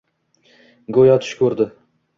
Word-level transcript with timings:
Go‘yo, 0.99 1.21
tush 1.27 1.39
ko‘rdi. 1.43 1.73